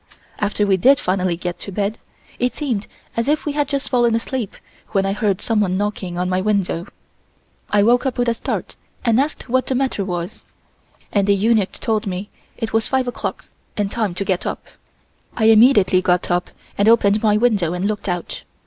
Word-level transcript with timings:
After 0.39 0.65
we 0.65 0.77
did 0.77 0.97
finally 0.99 1.37
get 1.37 1.59
to 1.59 1.71
bed, 1.71 1.99
it 2.39 2.55
seemed 2.55 2.87
as 3.15 3.27
if 3.27 3.45
we 3.45 3.51
had 3.51 3.67
just 3.67 3.87
fallen 3.89 4.15
asleep 4.15 4.55
when 4.93 5.05
I 5.05 5.13
heard 5.13 5.41
someone 5.41 5.77
knocking 5.77 6.17
on 6.17 6.27
my 6.27 6.41
window. 6.41 6.87
I 7.69 7.83
woke 7.83 8.07
up 8.07 8.17
with 8.17 8.27
a 8.27 8.33
start 8.33 8.75
and 9.05 9.19
asked 9.19 9.47
what 9.47 9.67
the 9.67 9.75
matter 9.75 10.03
was 10.03 10.43
and 11.11 11.29
a 11.29 11.33
eunuch 11.33 11.73
told 11.73 12.07
me 12.07 12.29
it 12.57 12.73
was 12.73 12.87
five 12.87 13.07
o'clock 13.07 13.45
and 13.77 13.91
time 13.91 14.15
to 14.15 14.25
get 14.25 14.43
up. 14.47 14.65
I 15.37 15.45
immediately 15.45 16.01
got 16.01 16.31
up 16.31 16.49
and 16.79 16.89
opened 16.89 17.21
my 17.21 17.37
window 17.37 17.73
and 17.73 17.85
looked 17.85 18.09
out. 18.09 18.41